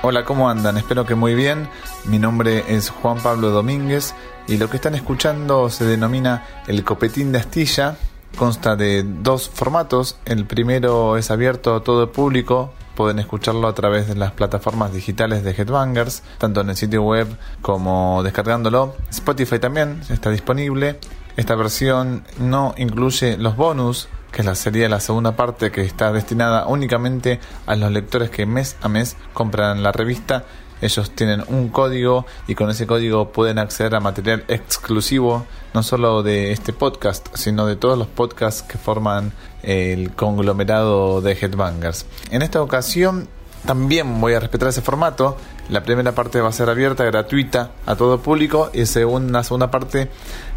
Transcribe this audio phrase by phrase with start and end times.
[0.00, 0.78] Hola, ¿cómo andan?
[0.78, 1.68] Espero que muy bien.
[2.04, 4.14] Mi nombre es Juan Pablo Domínguez
[4.46, 7.96] y lo que están escuchando se denomina el Copetín de Astilla.
[8.38, 10.16] Consta de dos formatos.
[10.24, 12.72] El primero es abierto a todo el público.
[12.94, 17.26] Pueden escucharlo a través de las plataformas digitales de Headbangers, tanto en el sitio web
[17.60, 18.94] como descargándolo.
[19.10, 21.00] Spotify también está disponible.
[21.36, 26.66] Esta versión no incluye los bonus que la sería la segunda parte que está destinada
[26.66, 30.44] únicamente a los lectores que mes a mes compran la revista.
[30.80, 36.22] Ellos tienen un código y con ese código pueden acceder a material exclusivo, no solo
[36.22, 42.06] de este podcast, sino de todos los podcasts que forman el conglomerado de Headbangers.
[42.30, 43.28] En esta ocasión
[43.66, 45.36] también voy a respetar ese formato.
[45.68, 49.70] La primera parte va a ser abierta, gratuita a todo público y segunda, la segunda
[49.70, 50.08] parte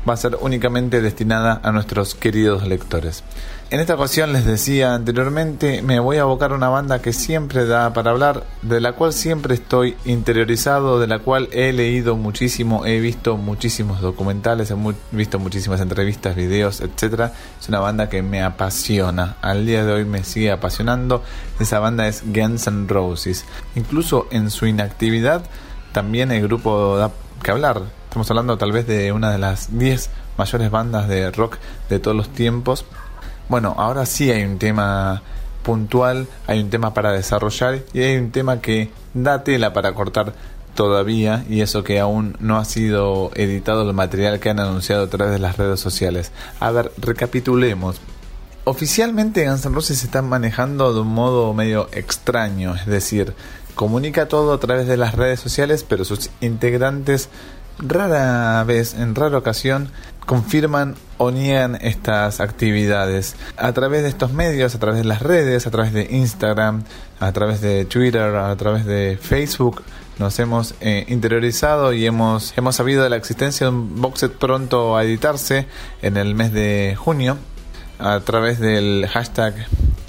[0.07, 3.23] va a ser únicamente destinada a nuestros queridos lectores.
[3.69, 7.65] En esta ocasión les decía anteriormente, me voy a abocar a una banda que siempre
[7.65, 12.85] da para hablar, de la cual siempre estoy interiorizado, de la cual he leído muchísimo,
[12.85, 14.75] he visto muchísimos documentales, he
[15.11, 17.31] visto muchísimas entrevistas, videos, etc.
[17.61, 21.23] Es una banda que me apasiona, al día de hoy me sigue apasionando.
[21.57, 23.45] Esa banda es Guns N' Roses.
[23.75, 25.43] Incluso en su inactividad
[25.93, 27.11] también el grupo da
[27.41, 28.00] que hablar.
[28.11, 31.57] Estamos hablando tal vez de una de las 10 mayores bandas de rock
[31.89, 32.85] de todos los tiempos
[33.51, 35.23] bueno, ahora sí hay un tema
[35.63, 40.33] puntual, hay un tema para desarrollar y hay un tema que da tela para cortar
[40.73, 45.09] todavía y eso que aún no ha sido editado el material que han anunciado a
[45.09, 46.31] través de las redes sociales.
[46.61, 47.97] A ver, recapitulemos.
[48.63, 53.33] Oficialmente Guns N' Roses se está manejando de un modo medio extraño, es decir,
[53.75, 57.27] comunica todo a través de las redes sociales, pero sus integrantes
[57.81, 59.89] rara vez, en rara ocasión,
[60.25, 63.35] confirman o niegan estas actividades.
[63.57, 66.83] A través de estos medios, a través de las redes, a través de Instagram,
[67.19, 69.83] a través de Twitter, a través de Facebook,
[70.19, 74.95] nos hemos eh, interiorizado y hemos, hemos sabido de la existencia de un boxet pronto
[74.95, 75.67] a editarse
[76.01, 77.37] en el mes de junio
[77.99, 79.53] a través del hashtag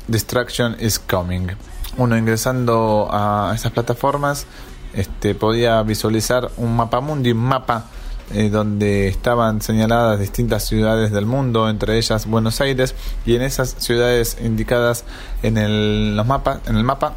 [0.08, 1.48] Distraction is coming.
[1.96, 4.46] Uno ingresando a esas plataformas
[4.94, 7.86] este, podía visualizar un mapa mundi, un mapa
[8.34, 12.94] eh, donde estaban señaladas distintas ciudades del mundo, entre ellas Buenos Aires,
[13.26, 15.04] y en esas ciudades indicadas
[15.42, 17.14] en el, los mapas, en el mapa,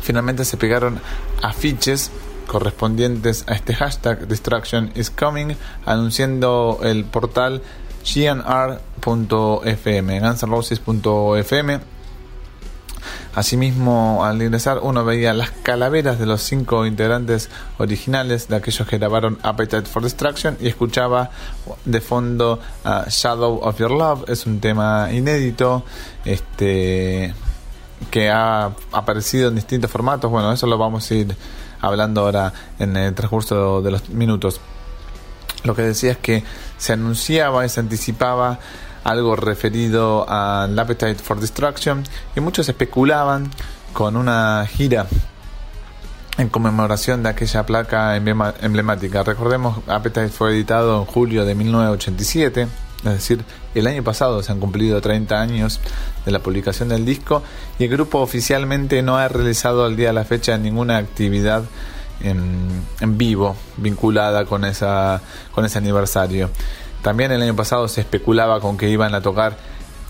[0.00, 1.00] finalmente se pegaron
[1.42, 2.12] afiches
[2.46, 7.62] correspondientes a este hashtag Distraction is Coming, anunciando el portal
[8.04, 9.10] gnr.fm,
[10.20, 11.95] gunsnroses.fm
[13.36, 18.96] Asimismo, al ingresar uno veía las calaveras de los cinco integrantes originales de aquellos que
[18.96, 21.28] grabaron Appetite for Destruction y escuchaba
[21.84, 22.58] de fondo
[23.08, 24.30] Shadow of Your Love.
[24.30, 25.84] Es un tema inédito,
[26.24, 27.34] este
[28.10, 30.30] que ha aparecido en distintos formatos.
[30.30, 31.36] Bueno, eso lo vamos a ir
[31.82, 34.62] hablando ahora en el transcurso de los minutos.
[35.62, 36.42] Lo que decía es que
[36.78, 38.60] se anunciaba y se anticipaba
[39.06, 42.02] algo referido al Appetite for Destruction
[42.34, 43.50] y muchos especulaban
[43.92, 45.06] con una gira
[46.38, 49.22] en conmemoración de aquella placa emblemática.
[49.22, 52.66] Recordemos, Appetite fue editado en julio de 1987,
[52.98, 53.44] es decir,
[53.76, 55.80] el año pasado se han cumplido 30 años
[56.24, 57.44] de la publicación del disco
[57.78, 61.62] y el grupo oficialmente no ha realizado al día de la fecha ninguna actividad
[62.20, 65.22] en, en vivo vinculada con, esa,
[65.54, 66.50] con ese aniversario.
[67.06, 69.56] También el año pasado se especulaba con que iban a tocar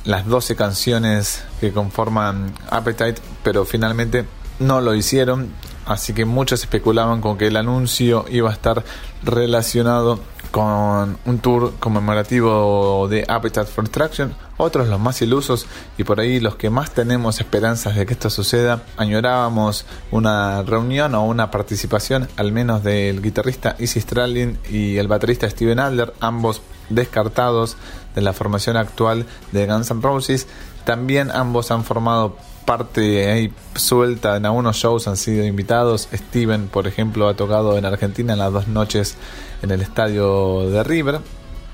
[0.07, 4.25] las 12 canciones que conforman Appetite, pero finalmente
[4.61, 5.51] no lo hicieron,
[5.84, 8.83] así que muchos especulaban con que el anuncio iba a estar
[9.23, 10.21] relacionado
[10.51, 15.67] con un tour conmemorativo de Appetite for Destruction, otros los más ilusos
[15.99, 21.15] y por ahí los que más tenemos esperanzas de que esto suceda, añorábamos una reunión
[21.15, 26.63] o una participación al menos del guitarrista Izzy Stradlin y el baterista Steven Adler, ambos
[26.88, 27.76] descartados
[28.14, 30.47] de la formación actual de Guns N' Roses.
[30.84, 36.09] También ambos han formado parte ahí suelta en algunos shows, han sido invitados.
[36.12, 39.16] Steven, por ejemplo, ha tocado en Argentina en las dos noches
[39.62, 41.21] en el estadio de River.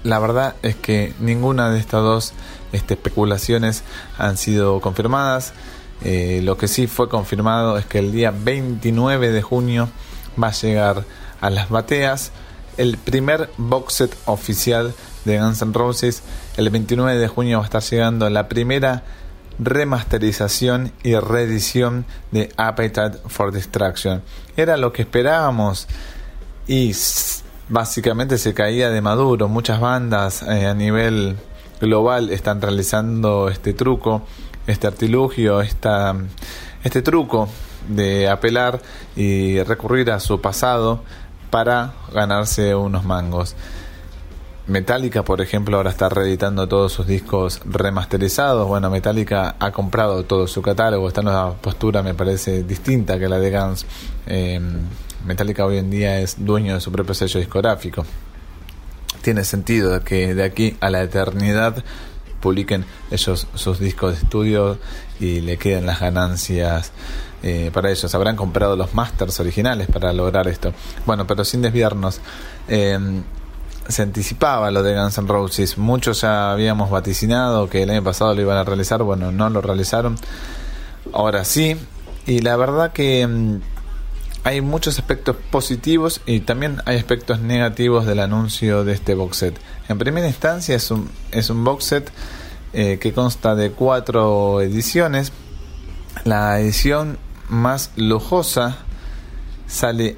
[0.04, 2.32] La verdad es que ninguna de estas dos
[2.72, 3.82] este, especulaciones
[4.18, 5.52] han sido confirmadas.
[6.04, 9.88] Eh, lo que sí fue confirmado es que el día 29 de junio
[10.42, 11.04] va a llegar
[11.40, 12.32] a las bateas
[12.76, 16.22] el primer box set oficial de Guns N' Roses.
[16.56, 19.02] El 29 de junio va a estar llegando la primera
[19.58, 24.22] remasterización y reedición de Appetite for Destruction.
[24.56, 25.86] Era lo que esperábamos
[26.66, 26.92] y
[27.68, 29.48] básicamente se caía de maduro.
[29.48, 31.36] Muchas bandas eh, a nivel
[31.80, 34.22] global están realizando este truco,
[34.66, 36.14] este artilugio, esta,
[36.84, 37.48] este truco
[37.88, 38.80] de apelar
[39.16, 41.02] y recurrir a su pasado
[41.52, 43.54] para ganarse unos mangos.
[44.66, 48.66] Metallica, por ejemplo, ahora está reeditando todos sus discos remasterizados.
[48.66, 53.28] Bueno, Metallica ha comprado todo su catálogo, está en una postura, me parece, distinta que
[53.28, 53.84] la de Guns.
[54.26, 54.58] Eh,
[55.26, 58.06] Metallica hoy en día es dueño de su propio sello discográfico.
[59.20, 61.84] Tiene sentido que de aquí a la eternidad
[62.42, 64.78] publiquen ellos sus discos de estudio
[65.18, 66.92] y le queden las ganancias
[67.42, 68.14] eh, para ellos.
[68.14, 70.74] Habrán comprado los masters originales para lograr esto.
[71.06, 72.20] Bueno, pero sin desviarnos.
[72.68, 72.98] Eh,
[73.88, 75.78] se anticipaba lo de Guns N' Roses.
[75.78, 79.02] Muchos ya habíamos vaticinado que el año pasado lo iban a realizar.
[79.02, 80.16] Bueno, no lo realizaron.
[81.12, 81.76] Ahora sí.
[82.26, 83.60] Y la verdad que mm,
[84.44, 89.58] hay muchos aspectos positivos y también hay aspectos negativos del anuncio de este box set.
[89.92, 92.12] En primera instancia es un, es un box set
[92.72, 95.32] eh, que consta de cuatro ediciones.
[96.24, 97.18] La edición
[97.48, 98.78] más lujosa
[99.66, 100.16] sale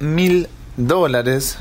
[0.00, 1.58] mil dólares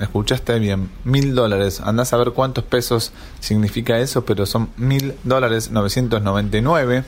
[0.00, 1.80] escuchaste bien, mil dólares.
[1.80, 7.04] Andás a ver cuántos pesos significa eso, pero son mil dólares 999.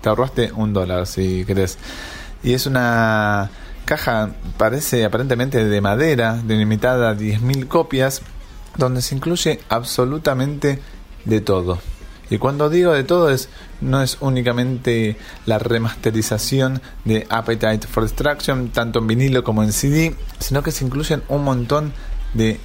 [0.00, 1.78] Te ahorraste un dólar si querés.
[2.42, 3.50] Y es una
[3.84, 8.22] caja, parece aparentemente de madera, delimitada a 10.000 copias,
[8.76, 10.80] donde se incluye absolutamente
[11.24, 11.78] de todo.
[12.30, 13.48] Y cuando digo de todo es
[13.80, 15.16] no es únicamente
[15.46, 20.84] la remasterización de Appetite for Destruction, tanto en vinilo como en CD, sino que se
[20.84, 21.92] incluyen un montón
[22.34, 22.60] de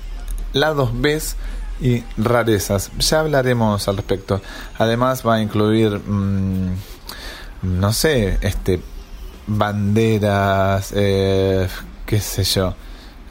[0.54, 1.22] lados B
[1.82, 2.92] y rarezas.
[3.00, 4.42] Ya hablaremos al respecto.
[4.78, 6.76] Además va a incluir, mm,
[7.64, 8.82] no sé, este
[9.48, 11.68] banderas, eh,
[12.06, 12.76] qué sé yo.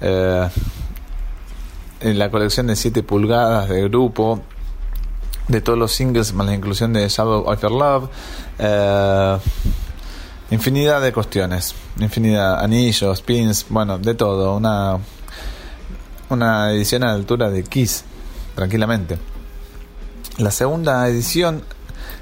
[0.01, 0.49] Eh,
[2.03, 4.43] en la colección de 7 pulgadas de grupo
[5.49, 8.11] de todos los singles más la inclusión de Shadow of Your Love
[8.59, 9.39] eh,
[10.51, 14.99] infinidad de cuestiones infinidad anillos pins bueno de todo una
[16.33, 18.05] una edición a la altura de Kiss
[18.55, 19.19] tranquilamente.
[20.39, 21.63] La segunda edición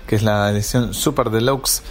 [0.07, 1.83] que es la edición Super Deluxe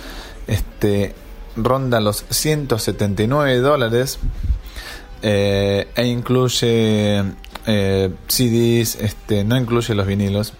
[0.47, 1.15] este
[1.55, 4.19] ronda los 179 dólares
[5.21, 7.23] eh, e incluye
[7.65, 10.53] eh, CDs, este, no incluye los vinilos.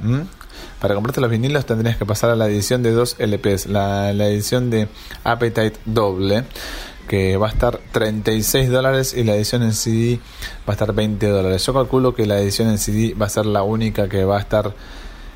[0.80, 4.70] Para comprarte los vinilos tendrías que pasar a la edición de dos LPs, la, edición
[4.70, 4.88] de
[5.24, 6.46] Appetite doble,
[7.08, 10.20] que va a estar 36 dólares y la edición en CD
[10.68, 11.66] va a estar 20 dólares.
[11.66, 14.40] Yo calculo que la edición en CD va a ser la única que va a
[14.40, 14.74] estar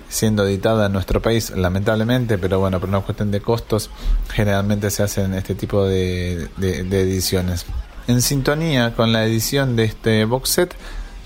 [0.08, 3.90] siendo editada en nuestro país, lamentablemente, pero bueno, por una cuestión de costos,
[4.32, 7.66] generalmente se hacen este tipo de ediciones.
[8.08, 10.76] En sintonía con la edición de este box set,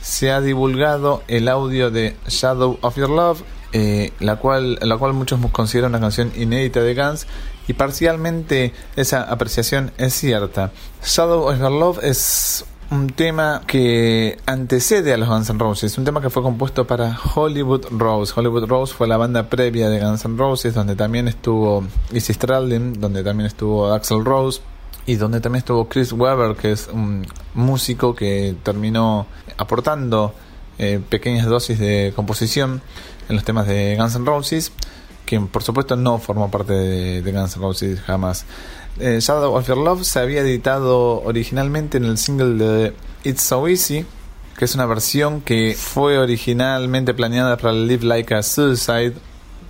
[0.01, 3.43] se ha divulgado el audio de Shadow of Your Love
[3.73, 7.27] eh, la, cual, la cual muchos consideran una canción inédita de Guns
[7.67, 10.71] y parcialmente esa apreciación es cierta.
[11.03, 16.05] Shadow of Your Love es un tema que antecede a los Guns N' Roses, un
[16.05, 18.31] tema que fue compuesto para Hollywood Rose.
[18.33, 21.83] Hollywood Rose fue la banda previa de Guns N' Roses, donde también estuvo
[22.13, 24.61] Izzy Stradlin, donde también estuvo Axel Rose
[25.07, 29.25] y donde también estuvo Chris Webber, que es un músico que terminó
[29.57, 30.35] aportando
[30.77, 32.81] eh, pequeñas dosis de composición
[33.29, 34.73] en los temas de Guns N' Roses,
[35.25, 38.45] quien por supuesto no formó parte de, Guns N' Roses jamás.
[38.99, 43.65] Eh, Shadow of Your Love se había editado originalmente en el single de It's So
[43.65, 44.05] Easy,
[44.57, 49.13] que es una versión que fue originalmente planeada para Live Like a Suicide,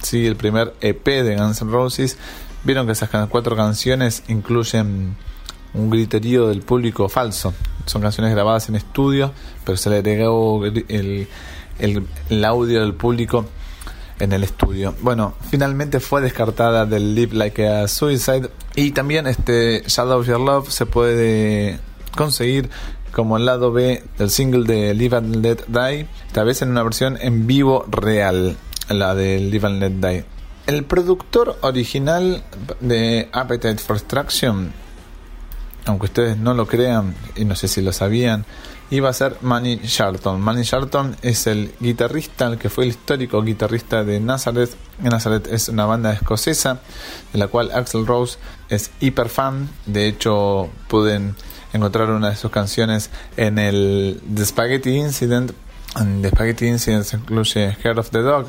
[0.02, 2.18] sí, el primer EP de Guns N' Roses.
[2.68, 5.16] Vieron que esas cuatro canciones incluyen
[5.74, 7.54] un griterío del público falso.
[7.86, 9.32] Son canciones grabadas en estudio,
[9.64, 11.30] pero se le agregó el,
[11.80, 13.46] el, audio del público
[14.20, 14.94] en el estudio.
[15.00, 20.42] Bueno, finalmente fue descartada del Live Like a Suicide y también este Shadow of Your
[20.42, 21.80] Love se puede
[22.18, 22.70] conseguir
[23.14, 26.84] como el lado B del single de Live and Let Die, tal vez en una
[26.84, 28.58] versión en vivo real,
[28.90, 30.37] la de Live and Let Die.
[30.68, 32.44] El productor original
[32.82, 34.74] de Appetite for Destruction,
[35.86, 38.44] aunque ustedes no lo crean y no sé si lo sabían,
[38.90, 40.42] iba a ser Manny Sharton.
[40.42, 44.76] Manny Sharton es el guitarrista, el que fue el histórico guitarrista de Nazareth.
[45.00, 46.82] Nazareth es una banda escocesa
[47.32, 49.70] de la cual Axel Rose es hiper fan.
[49.86, 51.38] De hecho, pueden
[51.72, 55.54] encontrar una de sus canciones en el The Spaghetti Incident.
[55.98, 58.48] En The Spaghetti Incident se incluye Heart of the Dog,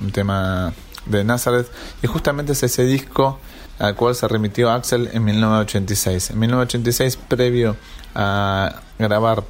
[0.00, 0.72] un tema
[1.06, 1.70] de Nazareth.
[2.02, 3.38] Y justamente es ese disco
[3.78, 6.30] al cual se remitió Axel en 1986.
[6.30, 7.76] En 1986, previo
[8.14, 9.44] a grabar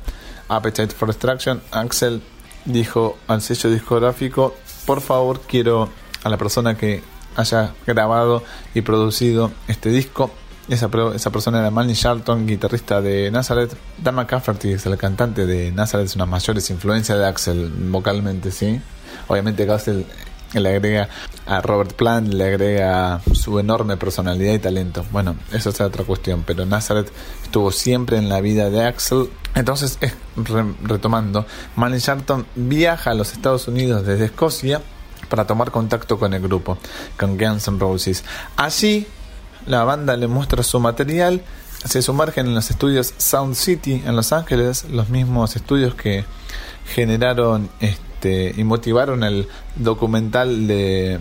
[0.48, 2.22] Appetite for Destruction, Axel
[2.64, 4.54] dijo al sello discográfico,
[4.86, 5.88] por favor quiero
[6.22, 7.02] a la persona que
[7.36, 8.42] haya grabado
[8.74, 10.30] y producido este disco
[10.70, 13.72] esa, persona era Manny Sharton, guitarrista de Nazareth.
[13.98, 18.80] Dan McCafferty es el cantante de Nazareth, es una mayores influencias de Axel vocalmente, ¿sí?
[19.26, 20.06] Obviamente Axel
[20.54, 21.08] le agrega
[21.46, 25.04] a Robert Plant, le agrega su enorme personalidad y talento.
[25.12, 27.12] Bueno, eso es otra cuestión, pero Nazareth
[27.44, 29.30] estuvo siempre en la vida de Axel.
[29.54, 29.98] Entonces,
[30.82, 34.80] retomando, Manny Sharton viaja a los Estados Unidos desde Escocia
[35.28, 36.78] para tomar contacto con el grupo,
[37.16, 38.24] con Guns N' Roses.
[38.56, 39.06] Allí,
[39.66, 41.42] la banda le muestra su material,
[41.84, 46.24] se sumergen en los estudios Sound City en Los Ángeles, los mismos estudios que
[46.86, 49.46] generaron este, y motivaron el
[49.76, 51.20] documental de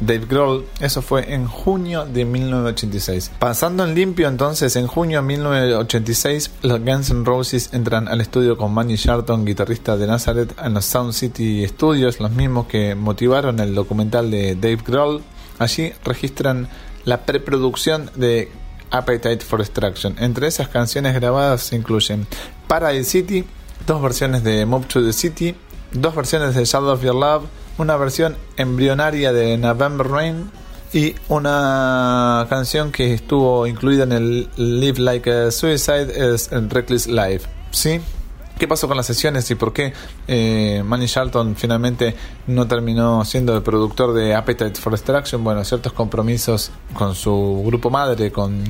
[0.00, 0.64] Dave Grohl.
[0.80, 3.32] Eso fue en junio de 1986.
[3.38, 8.56] Pasando en limpio entonces, en junio de 1986, los Guns N' Roses entran al estudio
[8.56, 13.58] con Manny Sharton, guitarrista de Nazareth, en los Sound City Studios, los mismos que motivaron
[13.60, 15.22] el documental de Dave Grohl.
[15.58, 16.68] Allí registran
[17.04, 18.48] la preproducción de
[18.90, 20.14] Appetite for Destruction.
[20.18, 22.26] Entre esas canciones grabadas se incluyen
[22.68, 23.44] Paradise City,
[23.86, 25.56] dos versiones de Move to the City,
[25.92, 27.44] dos versiones de Shadow of Your Love,
[27.78, 30.50] una versión embrionaria de November Rain
[30.92, 37.46] y una canción que estuvo incluida en el Live Like a Suicide es Reckless Life.
[37.70, 38.00] ¿Sí?
[38.58, 39.92] ¿Qué pasó con las sesiones y por qué
[40.26, 42.16] eh, Manny Sharton finalmente
[42.48, 45.44] no terminó siendo el productor de Appetite for Destruction?
[45.44, 48.64] Bueno, ciertos compromisos con su grupo madre, con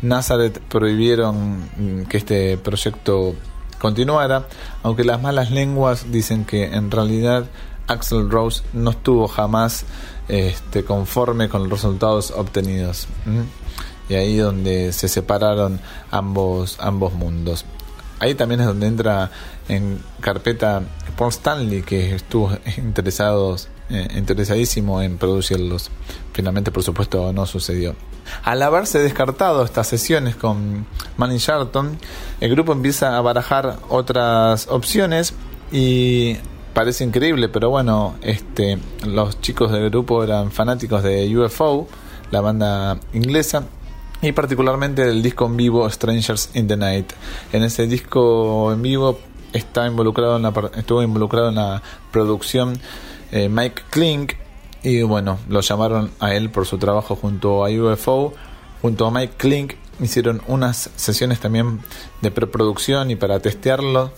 [0.00, 3.34] Nazareth, prohibieron que este proyecto
[3.82, 4.46] continuara,
[4.84, 7.46] aunque las malas lenguas dicen que en realidad
[7.88, 9.84] Axel Rose no estuvo jamás
[10.28, 13.08] este, conforme con los resultados obtenidos.
[14.08, 15.80] Y ahí donde se separaron
[16.12, 17.64] ambos, ambos mundos.
[18.20, 19.32] Ahí también es donde entra
[19.68, 20.82] en carpeta
[21.16, 23.56] Paul Stanley, que estuvo interesado,
[23.92, 25.90] eh, interesadísimo en producirlos.
[26.32, 27.94] Finalmente, por supuesto, no sucedió.
[28.42, 31.98] Al haberse descartado estas sesiones con Manny Sharton,
[32.40, 35.34] el grupo empieza a barajar otras opciones
[35.70, 36.36] y
[36.72, 41.86] parece increíble, pero bueno, este, los chicos del grupo eran fanáticos de UFO,
[42.30, 43.64] la banda inglesa,
[44.22, 47.12] y particularmente del disco en vivo Strangers in the Night.
[47.52, 49.18] En ese disco en vivo
[49.52, 52.78] está involucrado en la, estuvo involucrado en la producción
[53.32, 54.34] eh, Mike Klink
[54.82, 58.34] y bueno, lo llamaron a él por su trabajo junto a UFO,
[58.80, 61.80] junto a Mike Klink hicieron unas sesiones también
[62.20, 64.12] de preproducción y para testearlo.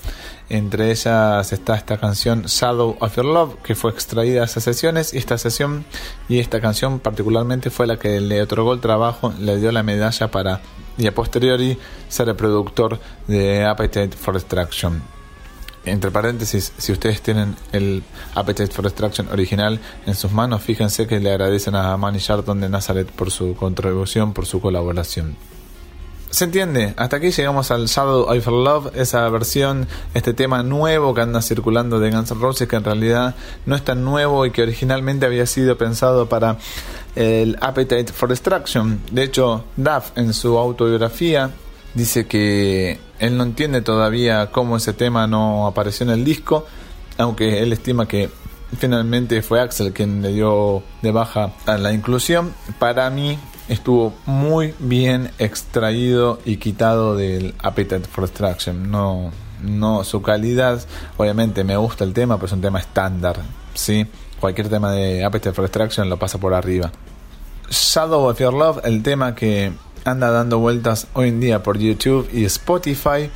[0.50, 5.14] Entre ellas está esta canción Shadow of Your Love, que fue extraída de esas sesiones.
[5.14, 5.85] Y esta sesión
[6.28, 10.30] y esta canción particularmente fue la que le otorgó el trabajo, le dio la medalla
[10.30, 10.61] para,
[10.99, 11.78] y a posteriori,
[12.09, 15.13] ser el productor de Appetite for Destruction.
[15.87, 18.03] Entre paréntesis, si ustedes tienen el
[18.35, 22.71] Appetite for Destruction original en sus manos, fíjense que le agradecen a Manny Sharton de
[22.71, 25.37] Nazareth por su contribución, por su colaboración.
[26.31, 31.21] Se entiende, hasta aquí llegamos al Shadow of Love, esa versión, este tema nuevo que
[31.21, 33.37] anda circulando de Guns N' Roses, que en realidad
[33.67, 36.57] no es tan nuevo y que originalmente había sido pensado para
[37.14, 39.00] el Appetite for Destruction.
[39.12, 41.53] De hecho, Duff en su autobiografía
[41.94, 46.66] dice que él no entiende todavía cómo ese tema no apareció en el disco,
[47.18, 48.30] aunque él estima que
[48.78, 52.52] finalmente fue Axel quien le dio de baja a la inclusión.
[52.78, 58.90] Para mí, estuvo muy bien extraído y quitado del Appetite for Destruction.
[58.90, 59.30] No,
[59.62, 60.84] no, su calidad,
[61.16, 63.36] obviamente me gusta el tema, pero es un tema estándar.
[63.74, 64.06] ¿sí?
[64.40, 66.90] Cualquier tema de Appetite for Destruction lo pasa por arriba.
[67.70, 69.72] Shadow of Your Love, el tema que
[70.04, 73.30] anda dando vueltas hoy en día por YouTube y Spotify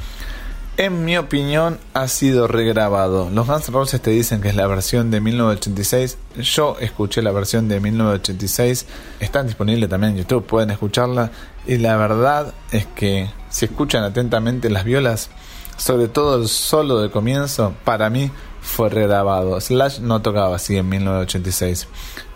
[0.78, 3.30] en mi opinión, ha sido regrabado.
[3.30, 6.18] Los Guns N' Roses te dicen que es la versión de 1986.
[6.36, 8.86] Yo escuché la versión de 1986.
[9.18, 11.32] Está disponible también en YouTube, pueden escucharla.
[11.66, 15.30] Y la verdad es que si escuchan atentamente las violas,
[15.76, 19.60] sobre todo el solo de comienzo, para mí fue regrabado.
[19.60, 21.88] Slash no tocaba así en 1986.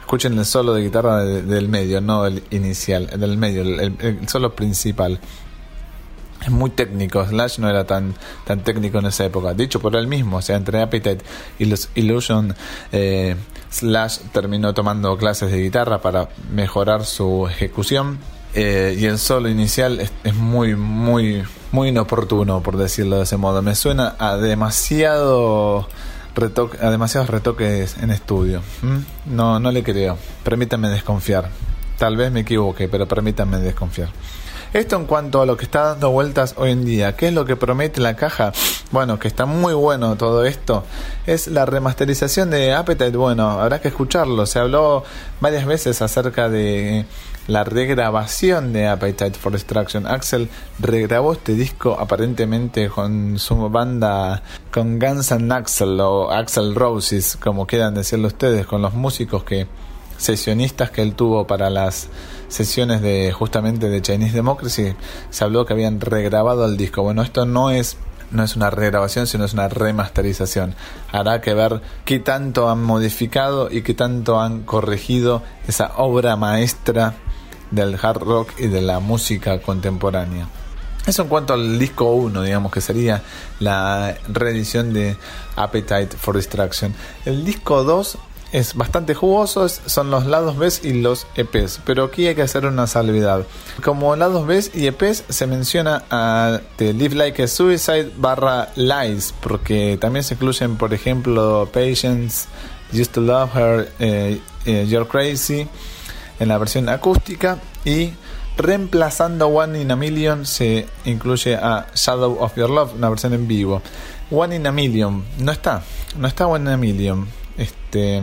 [0.03, 4.55] Escuchen el solo de guitarra del medio, no el inicial, el del medio, el solo
[4.55, 5.19] principal
[6.45, 7.25] es muy técnico.
[7.25, 9.55] Slash no era tan, tan técnico en esa época.
[9.55, 11.25] Dicho por él mismo, o sea, entre Appetite
[11.59, 12.55] y los Illusion,
[12.91, 13.37] eh,
[13.71, 18.19] Slash terminó tomando clases de guitarra para mejorar su ejecución.
[18.55, 23.63] Eh, y el solo inicial es, muy, muy, muy inoportuno, por decirlo de ese modo.
[23.63, 25.89] Me suena a demasiado
[26.35, 28.63] retoque, a demasiados retoques en estudio.
[28.83, 29.35] ¿Mm?
[29.35, 30.19] No, no le creo.
[30.43, 31.49] Permítanme desconfiar.
[31.99, 34.09] Tal vez me equivoque, pero permítanme desconfiar.
[34.73, 37.15] Esto en cuanto a lo que está dando vueltas hoy en día.
[37.15, 38.53] ¿Qué es lo que promete la caja?
[38.93, 40.85] bueno, que está muy bueno todo esto,
[41.27, 43.17] es la remasterización de Appetite.
[43.17, 44.47] Bueno, habrá que escucharlo.
[44.47, 45.03] Se habló
[45.41, 47.07] varias veces acerca de
[47.49, 50.07] la regrabación de Appetite for Destruction.
[50.07, 57.37] Axel regrabó este disco aparentemente con su banda, con Guns N' Axel o Axel Roses,
[57.43, 59.67] como quieran decirlo ustedes, con los músicos que
[60.17, 62.09] sesionistas que él tuvo para las
[62.49, 64.95] sesiones de justamente de Chinese Democracy,
[65.31, 67.03] se habló que habían regrabado el disco.
[67.03, 67.97] Bueno, esto no es
[68.31, 70.75] no es una regrabación, sino es una remasterización.
[71.13, 77.15] Hará que ver qué tanto han modificado y qué tanto han corregido esa obra maestra
[77.73, 80.47] del hard rock y de la música contemporánea.
[81.07, 83.23] Eso en cuanto al disco 1, digamos que sería
[83.59, 85.17] la reedición de
[85.57, 86.95] Appetite for Destruction.
[87.25, 88.19] El disco 2
[88.53, 92.67] es bastante jugoso, son los lados B y los EPs, pero aquí hay que hacer
[92.67, 93.45] una salvedad.
[93.83, 99.35] Como lados B y EPs se menciona a The Live Like a Suicide barra Lies,
[99.41, 102.47] porque también se incluyen, por ejemplo, Patience,
[102.93, 105.67] Used to Love Her, eh, eh, You're Crazy
[106.43, 108.13] en la versión acústica y
[108.57, 113.47] reemplazando One in a Million se incluye a Shadow of Your Love, una versión en
[113.47, 113.81] vivo.
[114.31, 115.83] One in a Million no está,
[116.17, 118.23] no está One in a Million este,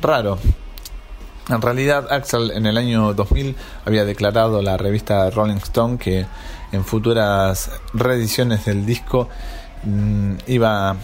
[0.00, 0.38] raro.
[1.48, 3.54] En realidad, Axel en el año 2000
[3.84, 6.24] había declarado la revista Rolling Stone que
[6.70, 9.28] en futuras reediciones del disco
[9.84, 10.96] mm, iba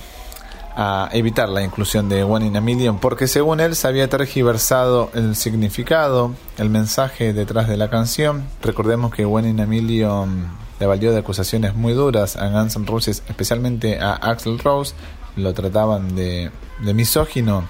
[0.80, 5.11] a evitar la inclusión de One in a Million porque según él se había tergiversado
[5.12, 8.44] el significado, el mensaje detrás de la canción.
[8.62, 10.47] Recordemos que One in a Million
[10.78, 14.94] le valió de acusaciones muy duras a Guns N' Roses, especialmente a Axel Rose,
[15.35, 17.68] lo trataban de, de misógino,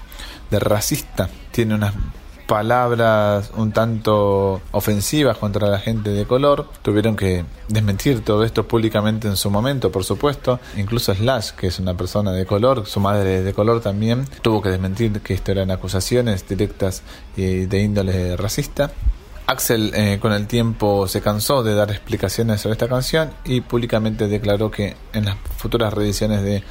[0.51, 1.29] de racista.
[1.51, 1.95] Tiene unas
[2.49, 6.67] palabras un tanto ofensivas contra la gente de color.
[6.81, 10.59] Tuvieron que desmentir todo esto públicamente en su momento, por supuesto.
[10.75, 14.69] Incluso Slash, que es una persona de color, su madre de color también, tuvo que
[14.69, 17.03] desmentir que esto eran acusaciones directas
[17.37, 18.91] y de índole racista.
[19.45, 24.27] Axel eh, con el tiempo se cansó de dar explicaciones sobre esta canción y públicamente
[24.27, 26.63] declaró que en las futuras reediciones de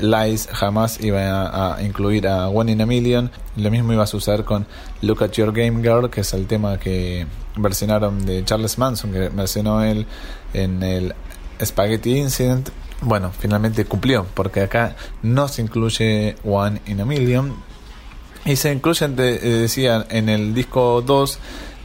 [0.00, 3.30] Lies jamás iba a, incluir a One in a Million.
[3.56, 4.66] Lo mismo iba a suceder con
[5.00, 7.26] Look at Your Game Girl, que es el tema que
[7.56, 10.06] versionaron de Charles Manson, que versionó él
[10.54, 11.14] en el
[11.62, 12.70] Spaghetti Incident.
[13.00, 17.54] Bueno, finalmente cumplió, porque acá no se incluye One in a Million.
[18.44, 21.38] Y se incluyen, eh, decía, en el disco 2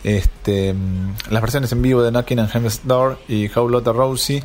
[0.04, 4.44] este, mm, las versiones en vivo de Knocking on Heaven's Door y How Lotta Rosie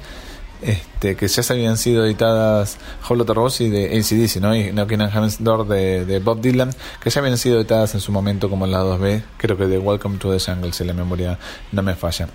[0.62, 4.54] este, que ya se habían sido editadas Hollow Rose y de ACDC, ¿no?
[4.54, 6.70] Y No King Heaven's Door de, de, Bob Dylan,
[7.02, 10.18] que ya habían sido editadas en su momento como la 2B, creo que de Welcome
[10.18, 11.38] to the Jungle, si la memoria
[11.72, 12.28] no me falla.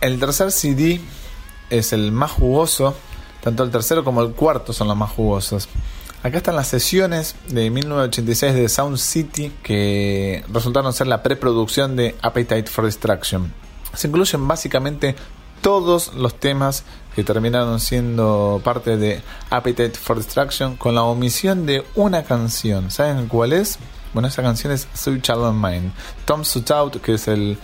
[0.00, 1.00] El tercer CD
[1.70, 2.94] es el más jugoso,
[3.42, 5.68] tanto el tercero como el cuarto son los más jugosos.
[6.22, 12.14] Acá están las sesiones de 1986 de Sound City que resultaron ser la preproducción de
[12.22, 13.52] Appetite for Destruction.
[13.94, 15.16] Se incluyen básicamente
[15.62, 21.84] todos los temas que terminaron siendo parte de Appetite for Destruction con la omisión de
[21.94, 22.90] una canción.
[22.90, 23.78] ¿Saben cuál es?
[24.12, 25.92] Bueno, esa canción es Sweet Child Mine.
[26.24, 27.58] Tom Sutout, que es el,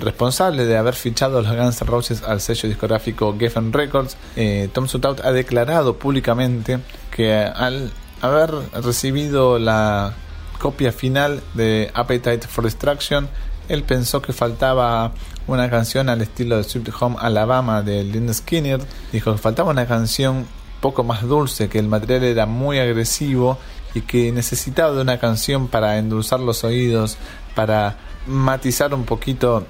[0.00, 4.68] responsable de haber fichado a los Guns N' Roses al sello discográfico Geffen Records, eh,
[4.72, 6.80] Tom Sutout ha declarado públicamente
[7.10, 8.50] que al haber
[8.82, 10.14] recibido la
[10.58, 13.28] copia final de Appetite for Destruction,
[13.68, 15.12] él pensó que faltaba
[15.46, 18.80] una canción al estilo de Sweet Home Alabama de Lynn Skinner.
[19.12, 20.46] Dijo que faltaba una canción
[20.80, 23.58] poco más dulce, que el material era muy agresivo
[23.94, 27.16] y que necesitaba de una canción para endulzar los oídos,
[27.54, 27.96] para
[28.26, 29.66] matizar un poquito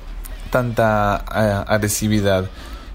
[0.50, 2.48] tanta eh, agresividad.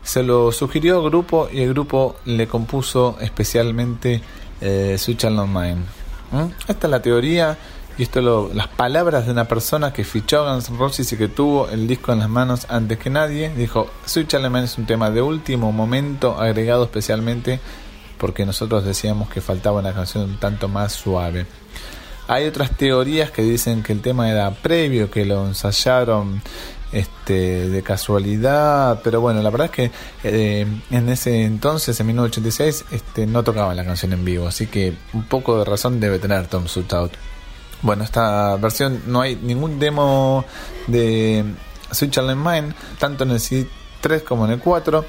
[0.03, 4.21] Se lo sugirió al grupo y el grupo le compuso especialmente
[4.59, 5.83] eh, Switch Mine.
[6.31, 6.45] ¿Mm?
[6.67, 7.57] Esta es la teoría
[7.99, 11.17] y esto lo, las palabras de una persona que fichó a Guns N' Roses y
[11.17, 13.49] que tuvo el disco en las manos antes que nadie.
[13.49, 13.89] Dijo,
[14.33, 17.59] Alemán es un tema de último momento, agregado especialmente
[18.17, 21.45] porque nosotros decíamos que faltaba una canción un tanto más suave.
[22.29, 26.41] Hay otras teorías que dicen que el tema era previo, que lo ensayaron
[26.93, 29.91] este, de casualidad, pero bueno, la verdad es que
[30.23, 34.93] eh, en ese entonces, en 1986, este, no tocaba la canción en vivo, así que
[35.12, 37.12] un poco de razón debe tener Tom Sutout.
[37.81, 40.43] Bueno, esta versión no hay ningún demo
[40.87, 41.45] de
[41.91, 45.05] Switch Online Mine, tanto en el CD3 como en el 4.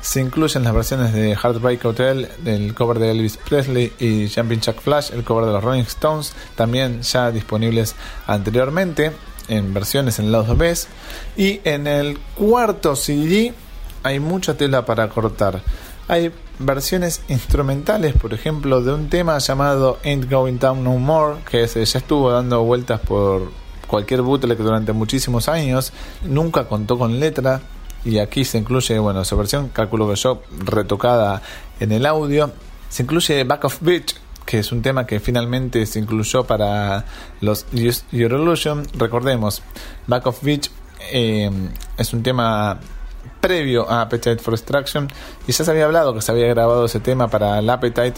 [0.00, 4.80] Se incluyen las versiones de Heartbreak Hotel, el cover de Elvis Presley y Jumping Chuck
[4.80, 9.12] Flash, el cover de los Rolling Stones, también ya disponibles anteriormente
[9.48, 10.74] en versiones en lados B.
[11.36, 13.52] Y en el cuarto CD
[14.02, 15.60] hay mucha tela para cortar.
[16.08, 16.32] Hay
[16.64, 21.98] versiones instrumentales, por ejemplo, de un tema llamado Ain't Going Down No More, que ya
[21.98, 23.50] estuvo dando vueltas por
[23.86, 27.60] cualquier bootleg durante muchísimos años, nunca contó con letra,
[28.04, 31.42] y aquí se incluye, bueno, su versión, calculo que yo, retocada
[31.78, 32.50] en el audio.
[32.88, 37.04] Se incluye Back of Beach, que es un tema que finalmente se incluyó para
[37.40, 38.86] los Your Illusion.
[38.94, 39.62] Recordemos,
[40.06, 40.70] Back of Beach
[41.12, 41.50] eh,
[41.96, 42.80] es un tema
[43.42, 45.08] previo a Appetite for Destruction
[45.46, 48.14] y ya se había hablado que se había grabado ese tema para el Appetite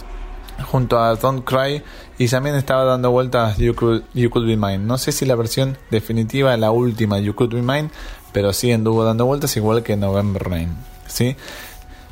[0.71, 1.83] junto a Don't Cry
[2.17, 4.77] y también estaba dando vueltas you Could, you Could Be Mine.
[4.77, 7.89] No sé si la versión definitiva, la última You Could Be Mine,
[8.31, 10.77] pero sí anduvo dando vueltas igual que November Rain.
[11.07, 11.35] ¿sí?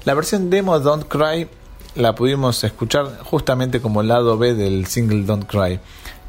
[0.04, 1.47] La versión demo Don't Cry
[1.95, 5.80] la pudimos escuchar justamente como lado B del single Don't Cry.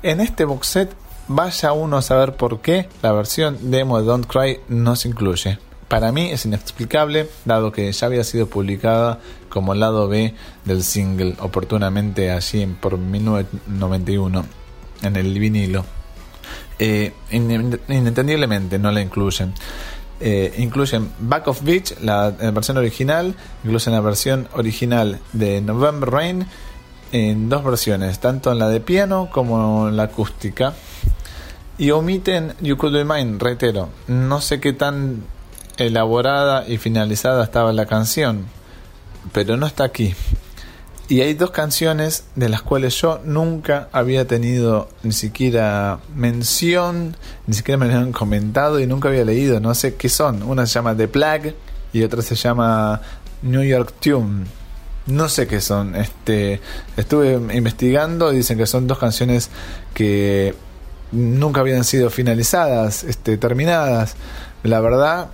[0.03, 0.94] En este box set
[1.27, 5.59] vaya uno a saber por qué la versión demo de Don't Cry no se incluye.
[5.95, 11.37] Para mí es inexplicable, dado que ya había sido publicada como lado B del single
[11.39, 14.45] oportunamente allí por 1991
[15.03, 15.85] en el vinilo.
[16.81, 19.55] Eh, inentendiblemente no la incluyen.
[20.19, 26.45] Eh, incluyen Back of Beach, la, versión original, incluyen la versión original de November Rain
[27.13, 30.75] en dos versiones, tanto en la de piano como en la acústica.
[31.79, 35.23] Y omiten You Could Be Mine, reitero, no sé qué tan
[35.77, 38.47] elaborada y finalizada estaba la canción,
[39.33, 40.15] pero no está aquí.
[41.07, 47.15] Y hay dos canciones de las cuales yo nunca había tenido ni siquiera mención,
[47.47, 50.43] ni siquiera me habían comentado y nunca había leído, no sé qué son.
[50.43, 51.55] Una se llama The Plague
[51.93, 53.03] y otra se llama
[53.43, 54.47] New York Tune.
[55.07, 55.95] No sé qué son.
[55.95, 56.63] Este,
[56.97, 59.51] estuve investigando y dicen que son dos canciones
[59.93, 60.55] que
[61.13, 64.17] nunca habían sido finalizadas, este, terminadas.
[64.63, 65.29] La verdad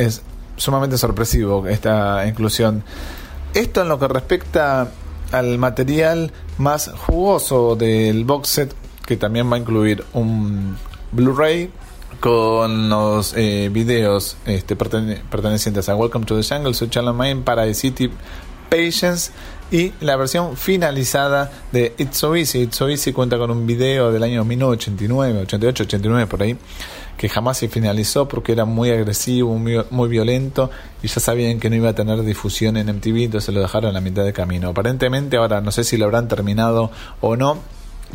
[0.00, 0.22] es
[0.56, 2.82] sumamente sorpresivo esta inclusión.
[3.54, 4.90] Esto en lo que respecta
[5.32, 8.74] al material más jugoso del box set,
[9.06, 10.76] que también va a incluir un
[11.12, 11.70] Blu-ray
[12.20, 18.10] con los eh, videos este, pertenecientes a Welcome to the Jungle, Such a Mind, City
[18.68, 19.32] Patience
[19.72, 22.62] y la versión finalizada de It's So Easy.
[22.62, 26.56] It's So Easy cuenta con un video del año 1989, 88, 89 por ahí,
[27.20, 30.70] que jamás se finalizó porque era muy agresivo, muy, violento
[31.02, 33.92] y ya sabían que no iba a tener difusión en MTV, entonces lo dejaron a
[33.92, 34.70] la mitad de camino.
[34.70, 37.58] Aparentemente ahora no sé si lo habrán terminado o no,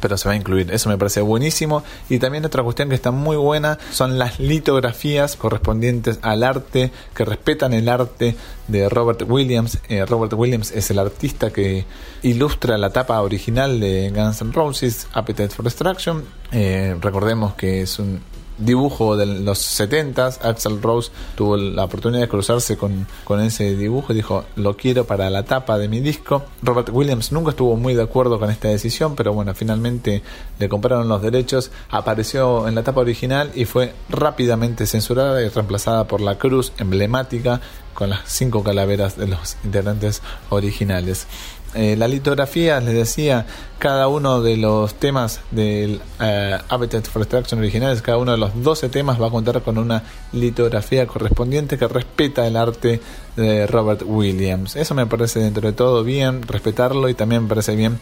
[0.01, 0.71] pero se va a incluir.
[0.71, 1.83] Eso me parece buenísimo.
[2.09, 7.25] Y también otra cuestión que está muy buena son las litografías correspondientes al arte, que
[7.25, 8.35] respetan el arte
[8.67, 9.77] de Robert Williams.
[9.87, 11.85] Eh, Robert Williams es el artista que
[12.23, 16.23] ilustra la tapa original de Guns N' Roses, Appetite for Destruction.
[16.51, 22.27] Eh, recordemos que es un dibujo de los 70 Axel Rose tuvo la oportunidad de
[22.27, 26.43] cruzarse con, con ese dibujo y dijo lo quiero para la tapa de mi disco
[26.61, 30.21] Robert Williams nunca estuvo muy de acuerdo con esta decisión pero bueno finalmente
[30.59, 36.07] le compraron los derechos apareció en la tapa original y fue rápidamente censurada y reemplazada
[36.07, 37.61] por la cruz emblemática
[37.93, 41.27] con las cinco calaveras de los integrantes originales
[41.75, 43.45] eh, la litografía, les decía,
[43.79, 48.63] cada uno de los temas del uh, Habitat for Destruction originales, cada uno de los
[48.63, 53.01] 12 temas va a contar con una litografía correspondiente que respeta el arte
[53.35, 54.75] de Robert Williams.
[54.75, 57.99] Eso me parece dentro de todo bien, respetarlo y también me parece bien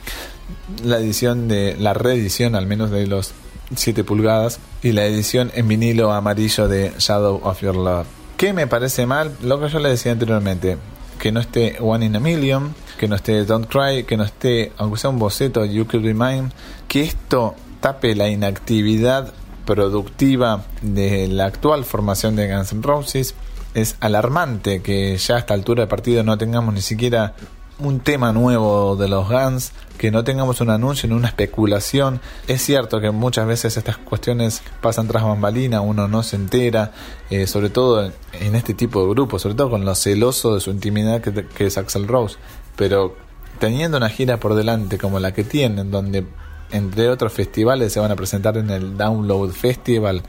[0.83, 3.33] la edición de la reedición al menos de los
[3.75, 8.07] 7 pulgadas y la edición en vinilo amarillo de Shadow of Your Love.
[8.37, 9.35] ¿Qué me parece mal?
[9.41, 10.77] Lo que yo le decía anteriormente,
[11.19, 14.71] que no esté One in a Million, que no esté Don't Cry, que no esté,
[14.77, 16.49] aunque sea un boceto, You Could Be Mine,
[16.87, 19.33] que esto tape la inactividad
[19.65, 23.35] productiva de la actual formación de Guns N' Roses.
[23.73, 27.33] Es alarmante que ya a esta altura de partido no tengamos ni siquiera
[27.79, 32.21] un tema nuevo de los Guns, que no tengamos un anuncio ni una especulación.
[32.47, 36.91] Es cierto que muchas veces estas cuestiones pasan tras bambalina, uno no se entera,
[37.29, 40.71] eh, sobre todo en este tipo de grupos, sobre todo con lo celoso de su
[40.71, 42.37] intimidad que, que es Axel Rose.
[42.75, 43.15] Pero
[43.59, 46.25] teniendo una gira por delante como la que tienen, donde
[46.71, 50.23] entre otros festivales se van a presentar en el Download Festival,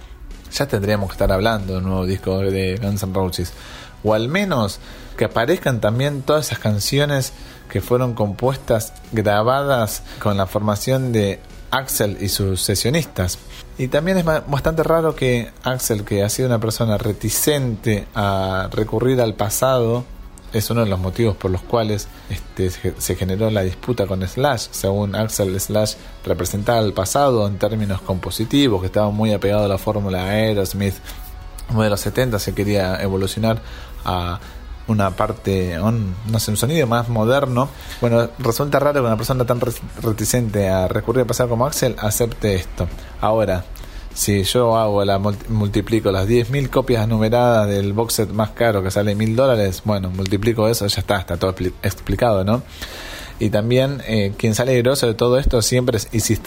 [0.53, 3.53] ya tendríamos que estar hablando de un nuevo disco de Guns N' Roses.
[4.03, 4.79] O al menos
[5.17, 7.33] que aparezcan también todas esas canciones
[7.69, 13.39] que fueron compuestas, grabadas con la formación de Axel y sus sesionistas.
[13.79, 19.21] Y también es bastante raro que Axel, que ha sido una persona reticente a recurrir
[19.21, 20.05] al pasado,
[20.55, 24.69] es uno de los motivos por los cuales este, se generó la disputa con Slash.
[24.71, 29.79] Según Axel, Slash representaba el pasado en términos compositivos, que estaba muy apegado a la
[29.79, 30.95] fórmula Aerosmith.
[31.77, 33.61] de los 70 se quería evolucionar
[34.05, 34.39] a
[34.87, 37.69] una parte, un, no sé, un sonido más moderno.
[38.01, 39.61] Bueno, resulta raro que una persona tan
[40.03, 42.87] reticente a recurrir a pasar como Axel acepte esto.
[43.21, 43.65] Ahora,
[44.15, 48.91] si yo hago la multiplico las 10.000 copias numeradas del box set más caro que
[48.91, 52.63] sale mil dólares, bueno, multiplico eso, ya está, está todo explicado, ¿no?
[53.41, 56.41] Y también eh, quien sale grosso de todo esto siempre es Isis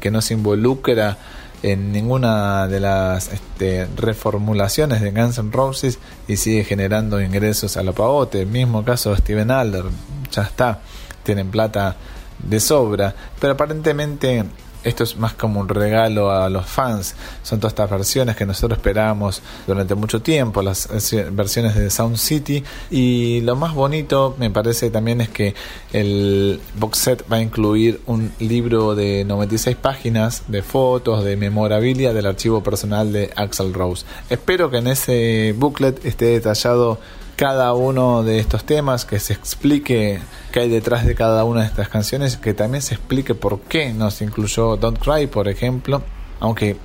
[0.00, 1.18] que no se involucra
[1.62, 7.82] en ninguna de las este, reformulaciones de Guns N' Roses y sigue generando ingresos a
[7.82, 8.46] lo pavote.
[8.46, 9.84] Mismo caso de Steven Adler,
[10.32, 10.80] ya está,
[11.22, 11.96] tienen plata
[12.38, 14.42] de sobra, pero aparentemente
[14.84, 17.14] esto es más como un regalo a los fans.
[17.42, 20.88] Son todas estas versiones que nosotros esperábamos durante mucho tiempo, las
[21.32, 22.62] versiones de Sound City.
[22.90, 25.54] Y lo más bonito me parece también es que
[25.92, 32.12] el box set va a incluir un libro de 96 páginas de fotos, de memorabilia
[32.12, 34.04] del archivo personal de Axel Rose.
[34.28, 36.98] Espero que en ese booklet esté detallado
[37.40, 40.20] cada uno de estos temas, que se explique
[40.52, 43.94] qué hay detrás de cada una de estas canciones, que también se explique por qué
[43.94, 46.02] nos incluyó Don't Cry, por ejemplo,
[46.38, 46.76] aunque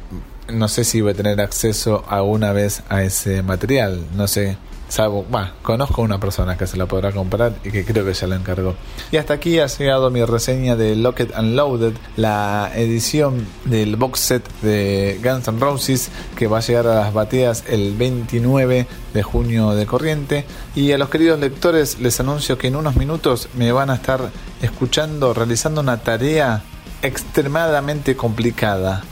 [0.47, 4.55] no sé si voy a tener acceso alguna vez a ese material, no sé
[4.95, 5.25] Salvo,
[5.61, 8.75] conozco una persona que se la podrá comprar y que creo que ya la encargó.
[9.11, 14.19] Y hasta aquí ha llegado mi reseña de Locked and Loaded, la edición del box
[14.21, 19.21] set de Guns N' Roses que va a llegar a las bateas el 29 de
[19.21, 20.45] junio de corriente.
[20.75, 24.29] Y a los queridos lectores les anuncio que en unos minutos me van a estar
[24.61, 26.63] escuchando, realizando una tarea
[27.01, 29.03] extremadamente complicada.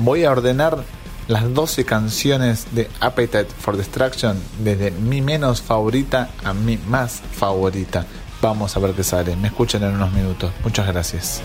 [0.00, 0.82] Voy a ordenar
[1.28, 8.06] las 12 canciones de Appetite for Destruction desde mi menos favorita a mi más favorita.
[8.40, 9.36] Vamos a ver qué sale.
[9.36, 10.50] Me escuchan en unos minutos.
[10.64, 11.42] Muchas gracias.